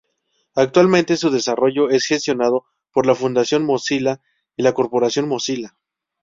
[0.55, 4.19] Actualmente su desarrollo es gestionado por la Fundación Mozilla
[4.55, 5.77] y la Corporación Mozilla.